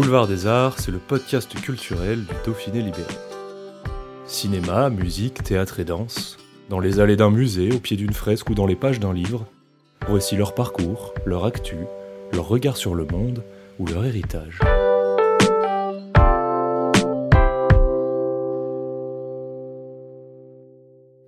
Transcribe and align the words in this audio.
Boulevard 0.00 0.26
des 0.26 0.46
Arts, 0.46 0.80
c'est 0.80 0.90
le 0.90 0.98
podcast 0.98 1.54
culturel 1.60 2.20
du 2.20 2.32
Dauphiné 2.46 2.80
libéré. 2.80 3.12
Cinéma, 4.24 4.88
musique, 4.88 5.42
théâtre 5.42 5.78
et 5.78 5.84
danse, 5.84 6.38
dans 6.70 6.80
les 6.80 7.00
allées 7.00 7.16
d'un 7.16 7.30
musée, 7.30 7.70
au 7.70 7.80
pied 7.80 7.98
d'une 7.98 8.14
fresque 8.14 8.48
ou 8.48 8.54
dans 8.54 8.64
les 8.64 8.76
pages 8.76 8.98
d'un 8.98 9.12
livre, 9.12 9.46
voici 10.08 10.36
leur 10.36 10.54
parcours, 10.54 11.12
leur 11.26 11.44
actu, 11.44 11.76
leur 12.32 12.48
regard 12.48 12.78
sur 12.78 12.94
le 12.94 13.04
monde 13.04 13.44
ou 13.78 13.84
leur 13.84 14.06
héritage. 14.06 14.60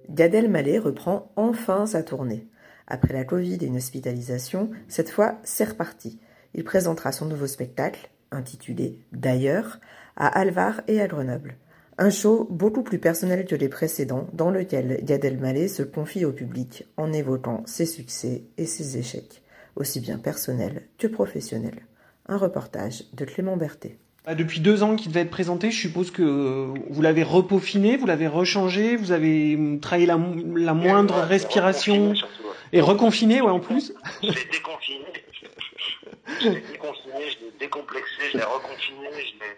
Gad 0.09 0.35
Elmaleh 0.35 0.79
reprend 0.79 1.31
enfin 1.37 1.85
sa 1.85 2.03
tournée. 2.03 2.47
Après 2.87 3.13
la 3.13 3.25
Covid 3.25 3.59
et 3.61 3.67
une 3.67 3.77
hospitalisation, 3.77 4.71
cette 4.89 5.11
fois, 5.11 5.35
c'est 5.45 5.69
reparti. 5.69 6.19
Il 6.55 6.65
présentera 6.65 7.13
son 7.13 7.27
nouveau 7.27 7.47
spectacle, 7.47 8.09
intitulé 8.33 8.99
D'ailleurs, 9.13 9.79
à 10.17 10.27
Alvar 10.27 10.83
et 10.89 11.01
à 11.01 11.07
Grenoble. 11.07 11.57
Un 11.99 12.11
show 12.11 12.49
beaucoup 12.51 12.83
plus 12.83 12.99
personnel 12.99 13.45
que 13.45 13.55
les 13.55 13.69
précédents, 13.69 14.27
dans 14.33 14.51
lequel 14.51 15.01
Gad 15.05 15.25
Elmaleh 15.25 15.69
se 15.69 15.83
confie 15.83 16.25
au 16.25 16.33
public 16.33 16.85
en 16.97 17.13
évoquant 17.13 17.63
ses 17.67 17.87
succès 17.87 18.45
et 18.57 18.67
ses 18.67 18.99
échecs, 18.99 19.43
aussi 19.77 20.01
bien 20.01 20.19
personnels 20.19 20.89
que 20.99 21.07
professionnels. 21.07 21.87
Un 22.27 22.39
reportage 22.39 23.05
de 23.13 23.25
Clément 23.25 23.57
Berthet. 23.57 23.99
Bah, 24.25 24.35
depuis 24.37 24.61
deux 24.61 24.83
ans 24.85 24.95
qu'il 24.95 25.09
devait 25.09 25.23
être 25.23 25.31
présenté, 25.31 25.71
je 25.71 25.81
suppose 25.81 26.13
que 26.13 26.73
vous 26.89 27.03
l'avez 27.03 27.25
repaufiné, 27.25 27.97
vous 27.97 28.07
l'avez 28.07 28.29
rechangé, 28.29 28.97
vous 28.97 29.11
avez 29.11 29.79
travaillé 29.83 30.07
la, 30.07 30.19
la 30.55 30.75
moindre 30.75 31.17
ouais, 31.17 31.25
respiration 31.25 32.15
surtout, 32.15 32.33
ouais. 32.45 32.55
et 32.73 32.81
reconfiné, 32.81 33.41
ouais, 33.43 33.51
en 33.51 33.59
plus. 33.59 33.93
Je 34.23 34.29
l'ai 34.29 34.35
déconfiné. 34.51 35.05
Je 36.41 36.49
l'ai 36.49 36.61
déconfiné, 36.61 37.15
je 37.31 37.45
l'ai 37.45 37.52
décomplexé, 37.63 38.31
je 38.33 38.39
l'ai 38.39 38.45
reconfiné, 38.45 39.09
je 39.13 39.39
l'ai, 39.39 39.57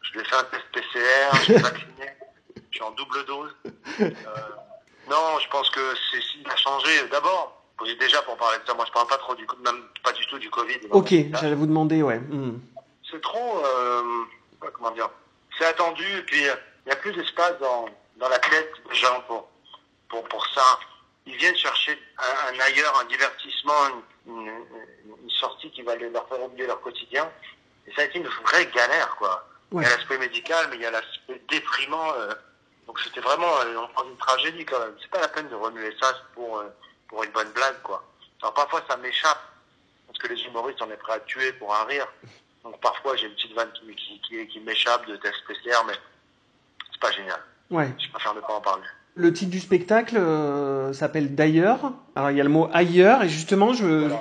je 0.00 0.12
lui 0.12 0.20
ai 0.20 0.24
fait 0.24 0.36
un 0.36 0.44
test 0.44 0.64
PCR, 0.72 1.44
je 1.44 1.52
l'ai 1.52 1.58
vacciné, 1.68 2.08
je 2.56 2.76
suis 2.76 2.82
en 2.82 2.90
double 2.92 3.24
dose. 3.26 3.54
Euh, 4.00 4.10
non, 5.10 5.38
je 5.38 5.48
pense 5.48 5.68
que 5.70 5.80
c'est 6.10 6.22
s'il 6.22 6.48
a 6.48 6.56
changé. 6.56 6.90
D'abord, 7.10 7.62
déjà 8.00 8.22
pour 8.22 8.36
parler 8.36 8.58
de 8.58 8.66
ça, 8.66 8.74
moi 8.74 8.84
je 8.86 8.92
parle 8.92 9.06
pas 9.06 9.18
trop 9.18 9.34
du 9.34 9.46
même 9.64 9.82
pas 10.02 10.12
du 10.12 10.26
tout 10.26 10.38
du 10.38 10.48
Covid. 10.48 10.80
Ok, 10.90 11.12
j'allais 11.40 11.54
vous 11.54 11.66
demander, 11.66 12.02
ouais. 12.02 12.18
Hmm. 12.18 12.58
C'est 13.10 13.20
trop, 13.20 13.62
euh, 13.64 14.02
comment 14.72 14.92
dire, 14.92 15.10
c'est 15.58 15.66
attendu 15.66 16.06
et 16.18 16.22
puis 16.22 16.40
il 16.40 16.88
y 16.88 16.92
a 16.92 16.96
plus 16.96 17.12
d'espace 17.12 17.58
dans, 17.60 17.86
dans 18.16 18.28
la 18.28 18.38
tête 18.38 18.72
des 18.88 18.94
gens 18.94 19.20
pour, 19.26 19.48
pour, 20.08 20.24
pour 20.24 20.46
ça. 20.54 20.64
Ils 21.26 21.36
viennent 21.36 21.56
chercher 21.56 21.98
un, 22.18 22.54
un 22.54 22.60
ailleurs, 22.60 22.98
un 23.00 23.04
divertissement, 23.04 24.02
une, 24.26 24.50
sortie 25.42 25.70
qui 25.72 25.82
va 25.82 25.96
leur 25.96 26.26
faire 26.28 26.42
oublier 26.42 26.66
leur 26.66 26.80
quotidien. 26.80 27.28
Et 27.86 27.92
ça 27.94 28.02
a 28.02 28.04
été 28.04 28.18
une 28.18 28.28
vraie 28.28 28.66
galère, 28.74 29.14
quoi. 29.18 29.46
Ouais. 29.72 29.82
Il 29.82 29.88
y 29.88 29.92
a 29.92 29.96
l'aspect 29.96 30.18
médical, 30.18 30.66
mais 30.70 30.76
il 30.76 30.82
y 30.82 30.86
a 30.86 30.90
l'aspect 30.90 31.40
déprimant. 31.50 32.12
Euh, 32.18 32.32
donc 32.86 32.98
c'était 33.00 33.20
vraiment 33.20 33.52
euh, 33.64 34.04
une 34.10 34.16
tragédie 34.18 34.64
quand 34.64 34.78
même. 34.78 34.94
C'est 35.00 35.10
pas 35.10 35.20
la 35.20 35.28
peine 35.28 35.48
de 35.48 35.54
remuer 35.54 35.90
ça 36.00 36.12
pour, 36.34 36.58
euh, 36.58 36.64
pour 37.08 37.24
une 37.24 37.30
bonne 37.32 37.50
blague, 37.52 37.80
quoi. 37.82 38.04
Alors 38.42 38.54
parfois 38.54 38.82
ça 38.88 38.96
m'échappe, 38.96 39.40
parce 40.06 40.18
que 40.18 40.28
les 40.28 40.40
humoristes 40.44 40.80
on 40.82 40.90
est 40.90 40.96
prêts 40.96 41.14
à 41.14 41.20
tuer 41.20 41.52
pour 41.54 41.74
un 41.74 41.84
rire. 41.84 42.06
Donc 42.64 42.78
parfois 42.80 43.16
j'ai 43.16 43.26
une 43.26 43.34
petite 43.34 43.54
vanne 43.54 43.70
qui, 43.72 43.86
qui, 43.96 44.20
qui, 44.20 44.46
qui 44.48 44.60
m'échappe 44.60 45.06
de 45.06 45.16
test 45.16 45.36
PCR, 45.48 45.84
mais 45.86 45.94
c'est 46.92 47.00
pas 47.00 47.12
génial. 47.12 47.40
Ouais. 47.70 47.88
Je 47.98 48.10
préfère 48.10 48.34
ne 48.34 48.40
pas 48.40 48.52
en 48.54 48.60
parler. 48.60 48.84
Le 49.14 49.32
titre 49.32 49.50
du 49.50 49.60
spectacle 49.60 50.16
euh, 50.16 50.92
s'appelle 50.92 51.34
D'ailleurs. 51.34 51.92
Alors 52.16 52.30
il 52.30 52.36
y 52.36 52.40
a 52.40 52.44
le 52.44 52.50
mot 52.50 52.68
ailleurs 52.72 53.22
et 53.22 53.28
justement 53.28 53.72
je, 53.74 53.86
Voilà. 53.86 54.16
je 54.16 54.20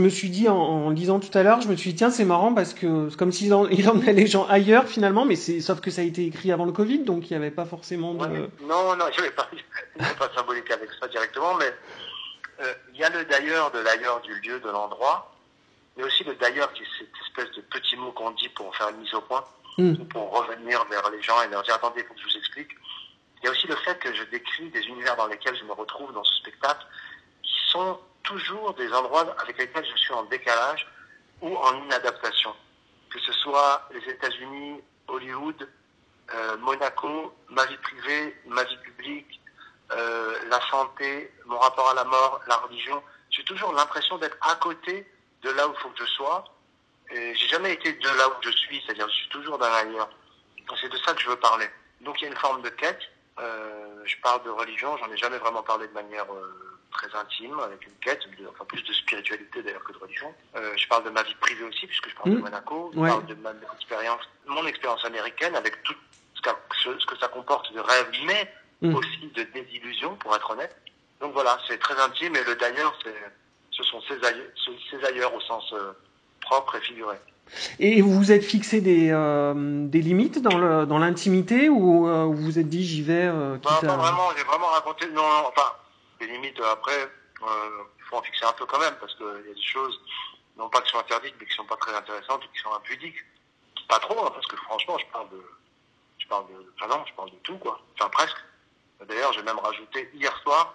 me 0.00 0.08
suis 0.10 0.28
dit 0.28 0.48
en, 0.48 0.56
en 0.56 0.90
lisant 0.90 1.18
tout 1.18 1.36
à 1.36 1.42
l'heure, 1.42 1.60
je 1.62 1.68
me 1.68 1.74
suis 1.76 1.90
dit 1.90 1.96
tiens 1.96 2.10
c'est 2.10 2.24
marrant 2.26 2.52
parce 2.52 2.74
que 2.74 3.08
c'est 3.08 3.16
comme 3.16 3.32
s'il 3.32 3.54
en, 3.54 3.66
il 3.70 3.88
emmenait 3.88 4.12
les 4.12 4.26
gens 4.26 4.46
ailleurs 4.46 4.86
finalement, 4.86 5.24
mais 5.24 5.36
c'est 5.36 5.60
sauf 5.60 5.80
que 5.80 5.90
ça 5.90 6.02
a 6.02 6.04
été 6.04 6.26
écrit 6.26 6.52
avant 6.52 6.66
le 6.66 6.72
Covid 6.72 7.00
donc 7.00 7.30
il 7.30 7.32
n'y 7.32 7.36
avait 7.36 7.50
pas 7.50 7.64
forcément 7.64 8.12
de. 8.14 8.20
Ouais, 8.20 8.28
mais- 8.28 8.66
non, 8.66 8.94
non, 8.96 9.08
n'y 9.08 9.18
avait 9.18 9.30
pas, 9.30 9.48
pas 10.18 10.30
symbolique 10.34 10.70
avec 10.70 10.90
ça 11.00 11.08
directement, 11.08 11.54
mais 11.56 11.72
euh, 12.60 12.74
il 12.92 13.00
y 13.00 13.04
a 13.04 13.08
le 13.10 13.24
d'ailleurs 13.24 13.70
de 13.70 13.78
l'ailleurs 13.78 14.20
du 14.20 14.34
lieu, 14.40 14.60
de 14.60 14.68
l'endroit, 14.68 15.34
mais 15.96 16.04
aussi 16.04 16.22
le 16.24 16.34
d'ailleurs 16.34 16.72
qui 16.74 16.82
est 16.82 16.86
cette 16.98 17.08
espèce 17.26 17.56
de 17.56 17.62
petit 17.62 17.96
mot 17.96 18.12
qu'on 18.12 18.32
dit 18.32 18.48
pour 18.50 18.74
faire 18.76 18.90
une 18.90 18.98
mise 18.98 19.14
au 19.14 19.22
point, 19.22 19.44
Hmm. 19.78 19.92
ou 20.00 20.04
pour 20.06 20.36
revenir 20.36 20.84
vers 20.90 21.08
les 21.12 21.22
gens 21.22 21.40
et 21.42 21.48
leur 21.48 21.62
dire 21.62 21.76
attendez, 21.76 22.02
faut 22.02 22.12
que 22.12 22.18
je 22.18 22.24
vous 22.24 22.36
explique. 22.36 22.70
Il 23.40 23.44
y 23.44 23.48
a 23.48 23.52
aussi 23.52 23.68
le 23.68 23.76
fait 23.76 23.96
que 24.00 24.12
je 24.12 24.24
décris 24.24 24.68
des 24.70 24.80
univers 24.80 25.14
dans 25.14 25.28
lesquels 25.28 25.56
je 25.56 25.62
me 25.62 25.70
retrouve 25.72 26.12
dans 26.12 26.24
ce 26.24 26.34
spectacle, 26.34 26.84
qui 27.44 27.52
sont 27.70 27.96
toujours 28.28 28.74
des 28.74 28.92
endroits 28.92 29.34
avec 29.42 29.56
lesquels 29.58 29.86
je 29.86 29.96
suis 29.96 30.12
en 30.12 30.24
décalage 30.24 30.86
ou 31.40 31.56
en 31.56 31.84
inadaptation. 31.84 32.54
Que 33.10 33.18
ce 33.20 33.32
soit 33.32 33.88
les 33.90 34.04
États-Unis, 34.12 34.82
Hollywood, 35.06 35.68
euh, 36.34 36.56
Monaco, 36.58 37.34
ma 37.48 37.64
vie 37.64 37.78
privée, 37.78 38.36
ma 38.46 38.64
vie 38.64 38.76
publique, 38.78 39.40
euh, 39.92 40.38
la 40.50 40.60
santé, 40.70 41.32
mon 41.46 41.58
rapport 41.58 41.88
à 41.90 41.94
la 41.94 42.04
mort, 42.04 42.40
la 42.46 42.56
religion. 42.58 43.02
J'ai 43.30 43.44
toujours 43.44 43.72
l'impression 43.72 44.18
d'être 44.18 44.36
à 44.42 44.56
côté 44.56 45.10
de 45.42 45.50
là 45.50 45.66
où 45.66 45.72
il 45.72 45.80
faut 45.80 45.88
que 45.88 46.04
je 46.04 46.10
sois. 46.10 46.44
J'ai 47.10 47.48
jamais 47.48 47.72
été 47.72 47.94
de 47.94 48.08
là 48.18 48.28
où 48.28 48.32
je 48.42 48.50
suis, 48.50 48.82
c'est-à-dire 48.84 49.08
je 49.08 49.14
suis 49.14 49.28
toujours 49.30 49.56
dans 49.56 49.70
l'ailleurs. 49.70 50.10
C'est 50.78 50.92
de 50.92 50.98
ça 50.98 51.14
que 51.14 51.22
je 51.22 51.30
veux 51.30 51.40
parler. 51.40 51.66
Donc 52.02 52.20
il 52.20 52.24
y 52.24 52.26
a 52.26 52.30
une 52.30 52.36
forme 52.36 52.60
de 52.60 52.68
quête. 52.68 53.00
Euh, 53.38 54.02
je 54.04 54.16
parle 54.22 54.42
de 54.44 54.50
religion, 54.50 54.98
j'en 54.98 55.10
ai 55.10 55.16
jamais 55.16 55.38
vraiment 55.38 55.62
parlé 55.62 55.88
de 55.88 55.92
manière 55.94 56.26
très 56.90 57.08
intime, 57.18 57.58
avec 57.60 57.84
une 57.86 57.92
quête, 58.00 58.20
enfin 58.50 58.64
plus 58.64 58.82
de 58.82 58.92
spiritualité 58.92 59.62
d'ailleurs 59.62 59.84
que 59.84 59.92
de 59.92 59.98
religion. 59.98 60.32
Euh, 60.56 60.72
je 60.76 60.88
parle 60.88 61.04
de 61.04 61.10
ma 61.10 61.22
vie 61.22 61.34
privée 61.40 61.64
aussi, 61.64 61.86
puisque 61.86 62.08
je 62.08 62.14
parle 62.16 62.30
de 62.30 62.38
Monaco. 62.38 62.90
Je 62.94 62.98
Ouais. 62.98 63.08
parle 63.08 63.26
de 63.26 63.34
ma 63.34 63.52
mon 63.52 63.74
expérience, 63.76 64.20
mon 64.46 64.66
expérience 64.66 65.04
américaine, 65.04 65.54
avec 65.56 65.82
tout 65.82 65.94
ce, 66.34 66.40
qu'a- 66.42 66.58
ce- 66.82 66.98
ce 66.98 67.06
que 67.06 67.16
ça 67.18 67.28
comporte 67.28 67.72
de 67.72 67.80
rêve, 67.80 68.08
mais 68.26 68.50
Mm. 68.82 68.94
aussi 68.94 69.30
de 69.34 69.42
désillusion, 69.42 70.14
pour 70.16 70.34
être 70.36 70.50
honnête. 70.50 70.74
Donc 71.20 71.32
voilà, 71.32 71.58
c'est 71.68 71.78
très 71.78 71.98
intime, 72.00 72.34
et 72.36 72.44
le 72.44 72.54
d'ailleurs, 72.54 72.96
ce 73.72 73.82
sont 73.82 74.00
ces 74.02 74.24
ailleurs, 74.24 74.46
ces 74.90 75.04
ailleurs 75.04 75.34
au 75.34 75.40
sens 75.40 75.72
euh, 75.72 75.92
propre 76.40 76.76
et 76.76 76.80
figuré. 76.80 77.16
Et 77.80 78.02
vous 78.02 78.12
vous 78.12 78.30
êtes 78.30 78.44
fixé 78.44 78.80
des, 78.80 79.10
euh, 79.10 79.54
des 79.88 80.00
limites 80.02 80.40
dans 80.42 80.58
le 80.58 80.84
dans 80.86 80.98
l'intimité 80.98 81.68
ou 81.70 82.06
euh, 82.06 82.24
vous 82.24 82.34
vous 82.44 82.58
êtes 82.58 82.68
dit 82.68 82.84
j'y 82.84 83.02
vais 83.02 83.24
euh, 83.26 83.56
Bah, 83.62 83.78
quitte 83.80 83.88
à- 83.88 83.96
vraiment, 83.96 84.28
j'ai 84.36 84.44
vraiment 84.44 84.66
raconté, 84.66 85.06
non, 85.08 85.22
non, 85.22 85.46
enfin, 85.48 85.72
les 86.20 86.26
limites, 86.26 86.60
euh, 86.60 86.72
après, 86.72 86.98
euh, 87.42 87.84
il 87.98 88.04
faut 88.04 88.16
en 88.16 88.22
fixer 88.22 88.44
un 88.44 88.52
peu 88.52 88.66
quand 88.66 88.78
même, 88.78 88.94
parce 89.00 89.14
qu'il 89.14 89.26
y 89.26 89.50
a 89.50 89.54
des 89.54 89.62
choses, 89.62 90.00
non 90.56 90.68
pas 90.68 90.80
qui 90.82 90.90
sont 90.90 90.98
interdites, 90.98 91.34
mais 91.40 91.46
qui 91.46 91.54
sont 91.54 91.64
pas 91.66 91.76
très 91.76 91.94
intéressantes 91.94 92.44
ou 92.44 92.48
qui 92.52 92.60
sont 92.60 92.72
impudiques. 92.72 93.18
Pas 93.88 93.98
trop, 94.00 94.26
hein, 94.26 94.30
parce 94.34 94.46
que 94.46 94.56
franchement, 94.56 94.98
je 94.98 95.06
parle 95.06 95.30
de, 95.30 95.42
je 96.18 96.26
parle 96.26 96.46
de, 96.48 96.72
enfin 96.76 96.88
non, 96.88 97.04
je 97.06 97.14
parle 97.14 97.30
de 97.30 97.36
tout, 97.36 97.58
quoi. 97.58 97.80
Enfin, 97.94 98.08
presque. 98.10 98.36
D'ailleurs, 99.06 99.32
j'ai 99.32 99.42
même 99.42 99.58
rajouté 99.58 100.10
hier 100.12 100.36
soir 100.42 100.74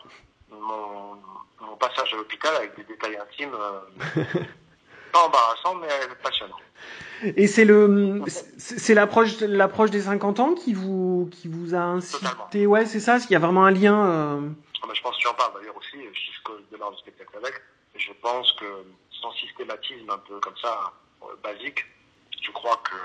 mon, 0.49 1.21
mon 1.61 1.75
passage 1.77 2.13
à 2.13 2.17
l'hôpital 2.17 2.55
avec 2.55 2.75
des 2.75 2.83
détails 2.83 3.17
intimes, 3.17 3.53
euh, 3.53 3.81
pas 5.13 5.25
embarrassants, 5.25 5.75
mais 5.75 5.88
passionnants. 6.21 6.57
Et 7.24 7.48
c'est 7.48 7.63
le 7.63 8.21
c'est 8.57 8.94
l'approche 8.94 9.39
l'approche 9.39 9.92
des 9.92 10.01
50 10.01 10.39
ans 10.42 10.54
qui 10.56 10.74
vous 10.74 11.30
qui 11.31 11.48
vous 11.48 11.74
a 11.74 11.80
incité? 11.80 12.25
Totalement. 12.25 12.71
ouais 12.71 12.86
c'est 12.86 13.00
ça 13.00 13.18
il 13.18 13.31
y 13.31 13.36
a 13.36 13.39
vraiment 13.39 13.63
un 13.63 13.71
lien 13.71 14.06
euh, 14.06 14.50
Ah, 14.81 14.86
mais 14.89 14.95
je 14.95 15.01
pense 15.01 15.15
que 15.15 15.21
tu 15.21 15.27
en 15.30 15.33
parles 15.33 15.54
d'ailleurs 15.57 15.77
aussi, 15.77 15.98
je 16.13 16.51
démarre 16.69 16.92
le 16.92 16.98
spectacle 16.98 17.38
avec. 17.38 17.54
Je 17.95 18.12
pense 18.21 18.51
que 18.54 18.65
sans 19.21 19.31
systématisme 19.33 20.10
un 20.10 20.18
peu 20.18 20.38
comme 20.42 20.57
ça, 20.57 20.92
euh, 21.21 21.27
basique, 21.42 21.86
je 22.42 22.51
crois 22.51 22.81
que 22.83 22.95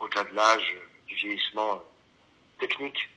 au-delà 0.00 0.24
de 0.24 0.34
l'âge, 0.34 0.74
euh, 0.76 0.86
du 1.06 1.14
vieillissement 1.14 1.74
euh, 1.74 2.60
technique, 2.60 3.08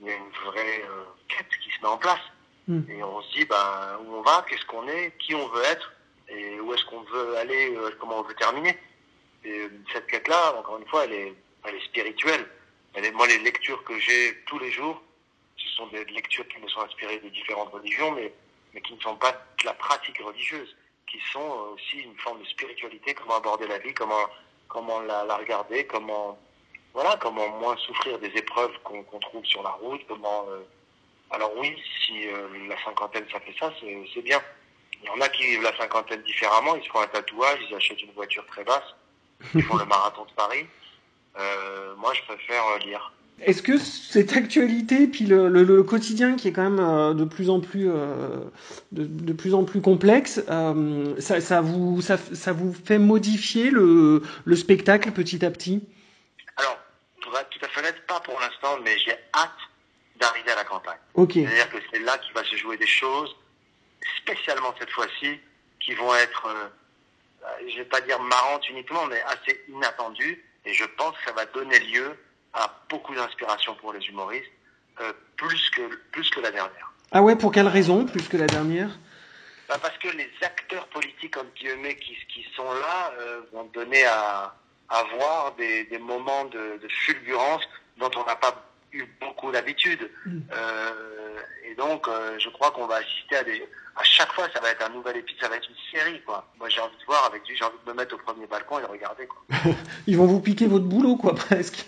il 0.00 0.06
y 0.06 0.10
a 0.10 0.16
une 0.16 0.30
vraie 0.44 0.82
euh, 0.84 1.04
quête 1.28 1.48
qui 1.62 1.70
se 1.70 1.80
met 1.82 1.88
en 1.88 1.98
place. 1.98 2.20
Hmm. 2.68 2.82
Et 2.88 3.02
on 3.02 3.22
se 3.22 3.38
dit 3.38 3.44
ben, 3.44 3.98
où 4.04 4.16
on 4.16 4.22
va, 4.22 4.44
qu'est-ce 4.48 4.64
qu'on 4.66 4.86
est, 4.88 5.16
qui 5.18 5.34
on 5.34 5.48
veut 5.48 5.64
être, 5.64 5.92
et 6.28 6.60
où 6.60 6.72
est-ce 6.74 6.84
qu'on 6.86 7.02
veut 7.02 7.36
aller, 7.36 7.74
euh, 7.76 7.90
comment 8.00 8.20
on 8.20 8.22
veut 8.22 8.34
terminer? 8.34 8.76
Et 9.44 9.50
euh, 9.50 9.68
cette 9.92 10.06
quête-là, 10.06 10.56
encore 10.58 10.78
une 10.78 10.86
fois, 10.86 11.04
elle 11.04 11.12
est, 11.12 11.34
elle 11.64 11.74
est 11.74 11.84
spirituelle. 11.84 12.46
Elle 12.94 13.12
moi, 13.12 13.26
les 13.26 13.38
lectures 13.38 13.82
que 13.84 13.98
j'ai 14.00 14.42
tous 14.46 14.58
les 14.58 14.70
jours, 14.70 15.02
ce 15.56 15.68
sont 15.76 15.86
des 15.88 16.04
lectures 16.06 16.46
qui 16.48 16.58
me 16.58 16.68
sont 16.68 16.80
inspirées 16.80 17.18
de 17.18 17.28
différentes 17.28 17.70
religions, 17.70 18.12
mais, 18.12 18.32
mais 18.72 18.80
qui 18.80 18.94
ne 18.94 19.00
sont 19.00 19.16
pas 19.16 19.32
de 19.32 19.64
la 19.64 19.74
pratique 19.74 20.18
religieuse, 20.22 20.74
qui 21.06 21.20
sont 21.32 21.74
aussi 21.74 21.98
une 21.98 22.16
forme 22.18 22.40
de 22.40 22.46
spiritualité, 22.46 23.14
comment 23.14 23.36
aborder 23.36 23.66
la 23.66 23.78
vie, 23.78 23.92
comment, 23.92 24.26
comment 24.68 25.00
la, 25.00 25.36
regarder, 25.36 25.86
comment, 25.86 26.38
voilà, 26.94 27.16
comment 27.20 27.48
moins 27.58 27.76
souffrir 27.76 28.18
des 28.18 28.28
épreuves 28.28 28.72
qu'on 28.82 29.18
trouve 29.20 29.44
sur 29.44 29.62
la 29.62 29.70
route, 29.70 30.02
alors 31.30 31.52
oui, 31.56 31.76
si 32.04 32.26
la 32.68 32.82
cinquantaine 32.84 33.26
ça 33.30 33.40
fait 33.40 33.54
ça, 33.58 33.72
c'est 34.14 34.22
bien. 34.22 34.40
Il 35.02 35.08
y 35.08 35.10
en 35.10 35.20
a 35.20 35.28
qui 35.28 35.44
vivent 35.44 35.62
la 35.62 35.76
cinquantaine 35.76 36.22
différemment, 36.22 36.74
ils 36.76 36.82
se 36.82 36.88
font 36.88 37.00
un 37.00 37.06
tatouage, 37.06 37.58
ils 37.68 37.74
achètent 37.74 38.02
une 38.02 38.12
voiture 38.12 38.44
très 38.46 38.64
basse, 38.64 38.94
ils 39.54 39.62
font 39.62 39.76
le 39.76 39.84
marathon 39.86 40.24
de 40.24 40.32
Paris. 40.32 40.66
Euh, 41.38 41.94
moi, 41.96 42.12
je 42.14 42.22
préfère 42.22 42.66
euh, 42.66 42.78
lire. 42.78 43.12
Est-ce 43.42 43.62
que 43.62 43.76
cette 43.76 44.32
actualité, 44.32 45.06
puis 45.06 45.26
le, 45.26 45.50
le, 45.50 45.62
le, 45.62 45.82
quotidien 45.82 46.36
qui 46.36 46.48
est 46.48 46.52
quand 46.52 46.62
même 46.62 46.80
euh, 46.80 47.12
de 47.12 47.24
plus 47.24 47.50
en 47.50 47.60
plus, 47.60 47.84
de, 47.84 49.04
de, 49.04 49.32
plus 49.34 49.52
en 49.52 49.64
plus 49.64 49.82
complexe, 49.82 50.40
ça, 51.18 51.40
ça, 51.42 51.60
vous, 51.60 52.00
ça, 52.00 52.16
ça, 52.16 52.54
vous 52.54 52.72
fait 52.72 52.98
modifier 52.98 53.70
le, 53.70 54.22
le, 54.46 54.56
spectacle 54.56 55.10
petit 55.10 55.44
à 55.44 55.50
petit? 55.50 55.86
Alors, 56.56 56.78
pour 57.20 57.38
être 57.38 57.50
tout 57.50 57.62
à 57.62 57.68
fait 57.68 57.80
honnête, 57.80 58.06
pas 58.06 58.20
pour 58.20 58.40
l'instant, 58.40 58.78
mais 58.82 58.98
j'ai 58.98 59.12
hâte 59.34 59.50
d'arriver 60.18 60.52
à 60.52 60.56
la 60.56 60.64
campagne. 60.64 60.98
Okay. 61.12 61.44
C'est-à-dire 61.44 61.70
que 61.70 61.78
c'est 61.92 61.98
là 61.98 62.16
qu'il 62.16 62.32
va 62.32 62.42
se 62.42 62.56
jouer 62.56 62.78
des 62.78 62.86
choses, 62.86 63.36
spécialement 64.26 64.74
cette 64.78 64.90
fois-ci, 64.90 65.40
qui 65.80 65.94
vont 65.94 66.14
être, 66.16 66.46
euh, 66.46 67.68
je 67.68 67.76
vais 67.76 67.84
pas 67.84 68.00
dire 68.00 68.20
marrantes 68.20 68.68
uniquement, 68.68 69.06
mais 69.06 69.20
assez 69.22 69.64
inattendues. 69.68 70.44
Et 70.64 70.72
je 70.72 70.84
pense 70.84 71.16
que 71.18 71.24
ça 71.26 71.32
va 71.32 71.46
donner 71.46 71.78
lieu 71.78 72.16
à 72.52 72.72
beaucoup 72.88 73.14
d'inspiration 73.14 73.74
pour 73.76 73.92
les 73.92 74.04
humoristes, 74.06 74.50
euh, 75.00 75.12
plus, 75.36 75.70
que, 75.70 75.82
plus 76.10 76.28
que 76.30 76.40
la 76.40 76.50
dernière. 76.50 76.92
Ah 77.12 77.22
ouais, 77.22 77.36
pour 77.36 77.52
quelle 77.52 77.68
raison, 77.68 78.04
plus 78.04 78.28
que 78.28 78.36
la 78.36 78.46
dernière? 78.46 78.90
Bah 79.68 79.76
Parce 79.80 79.96
que 79.98 80.08
les 80.08 80.30
acteurs 80.42 80.86
politiques, 80.88 81.36
entre 81.36 81.52
guillemets, 81.54 81.96
qui, 81.96 82.16
qui 82.28 82.46
sont 82.56 82.72
là, 82.72 83.12
euh, 83.20 83.40
vont 83.52 83.64
donner 83.64 84.04
à, 84.06 84.54
à 84.88 85.02
voir 85.16 85.54
des, 85.56 85.84
des 85.84 85.98
moments 85.98 86.46
de, 86.46 86.78
de 86.82 86.88
fulgurance 86.88 87.62
dont 87.98 88.10
on 88.16 88.24
n'a 88.24 88.36
pas 88.36 88.64
eu 88.92 89.04
beaucoup 89.20 89.52
d'habitude. 89.52 90.10
Mm. 90.24 90.38
Euh, 90.52 91.25
donc, 91.76 92.08
euh, 92.08 92.38
je 92.38 92.48
crois 92.50 92.70
qu'on 92.70 92.86
va 92.86 92.96
assister 92.96 93.36
à 93.36 93.44
des... 93.44 93.62
À 93.98 94.04
chaque 94.04 94.32
fois, 94.32 94.46
ça 94.52 94.60
va 94.60 94.70
être 94.70 94.84
un 94.84 94.90
nouvel 94.90 95.16
épisode, 95.16 95.40
ça 95.42 95.48
va 95.48 95.56
être 95.56 95.68
une 95.68 95.98
série, 95.98 96.20
quoi. 96.22 96.46
Moi, 96.58 96.68
j'ai 96.68 96.80
envie 96.80 96.96
de 96.98 97.04
voir 97.06 97.24
avec 97.26 97.46
lui, 97.48 97.56
j'ai 97.56 97.64
envie 97.64 97.76
de 97.84 97.90
me 97.90 97.96
mettre 97.96 98.14
au 98.14 98.18
premier 98.18 98.46
balcon 98.46 98.78
et 98.78 98.82
de 98.82 98.86
regarder, 98.86 99.26
quoi. 99.26 99.42
Ils 100.06 100.16
vont 100.16 100.26
vous 100.26 100.40
piquer 100.40 100.66
votre 100.66 100.84
boulot, 100.84 101.16
quoi, 101.16 101.34
presque. 101.46 101.86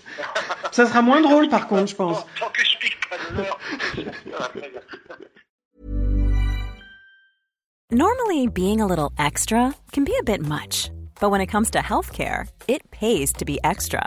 ça 0.72 0.86
sera 0.86 1.02
moins 1.02 1.20
drôle, 1.20 1.48
par 1.48 1.68
contre, 1.68 1.86
je 1.86 1.96
pense. 1.96 2.24
Tant 2.40 2.48
que 2.50 2.64
je 2.64 2.78
pique 2.78 2.98
pas 3.08 3.16
de 3.18 3.36
l'heure. 3.36 3.58
Normally, 7.90 8.46
being 8.48 8.80
a 8.80 8.86
little 8.86 9.12
extra 9.18 9.74
can 9.92 10.04
be 10.04 10.12
a 10.18 10.22
bit 10.22 10.42
much. 10.42 10.90
But 11.20 11.30
when 11.30 11.40
it 11.40 11.46
comes 11.46 11.70
to 11.70 11.78
healthcare, 11.78 12.46
it 12.68 12.90
pays 12.90 13.32
to 13.34 13.44
be 13.44 13.58
extra. 13.64 14.06